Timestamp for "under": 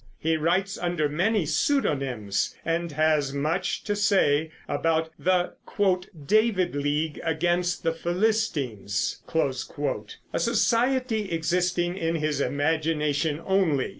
0.79-1.07